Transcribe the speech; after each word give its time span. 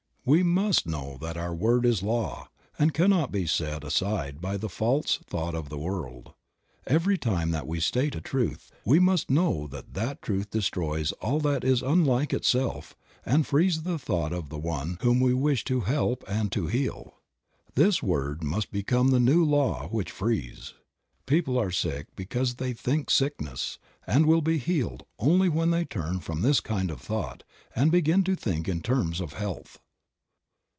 We 0.23 0.43
must 0.43 0.85
know 0.85 1.17
that 1.19 1.35
our 1.35 1.53
word 1.53 1.83
is 1.83 2.03
law, 2.03 2.47
and 2.77 2.93
cannot 2.93 3.31
be 3.31 3.47
set 3.47 3.83
aside 3.83 4.39
by 4.39 4.55
the 4.55 4.69
false 4.69 5.17
thought 5.25 5.55
of 5.55 5.69
the 5.69 5.79
world. 5.79 6.33
Every 6.85 7.17
time 7.17 7.49
that 7.51 7.65
we 7.65 7.79
state 7.79 8.13
a 8.13 8.21
truth, 8.21 8.71
we 8.85 8.99
must 8.99 9.31
know 9.31 9.65
that 9.71 9.95
that 9.95 10.21
truth 10.21 10.51
destroys 10.51 11.11
all 11.13 11.39
that 11.39 11.63
is 11.63 11.81
unlike 11.81 12.33
itself 12.33 12.95
and 13.25 13.47
frees 13.47 13.81
the 13.81 13.97
thought 13.97 14.31
of 14.31 14.49
the 14.49 14.59
one 14.59 14.99
whom 15.01 15.21
we 15.21 15.33
wish 15.33 15.63
to 15.65 15.81
help 15.81 16.23
and 16.27 16.51
to 16.51 16.67
heal. 16.67 17.15
This 17.73 18.03
word 18.03 18.43
must 18.43 18.71
become 18.71 19.07
the 19.07 19.19
new 19.19 19.43
Law 19.43 19.87
which 19.87 20.11
frees. 20.11 20.75
People 21.25 21.57
are 21.57 21.71
sick 21.71 22.05
because 22.15 22.55
they 22.55 22.73
think 22.73 23.09
sickness 23.09 23.79
and 24.05 24.27
will 24.27 24.43
be 24.43 24.59
healed 24.59 25.03
only 25.17 25.49
when 25.49 25.71
they 25.71 25.83
turn 25.83 26.19
from 26.19 26.43
this 26.43 26.59
kind 26.59 26.91
of 26.91 27.01
thought 27.01 27.41
and 27.75 27.91
begin 27.91 28.23
to 28.25 28.35
think 28.35 28.69
in 28.69 28.81
terms 28.81 29.19
of 29.19 29.33
health. 29.33 29.79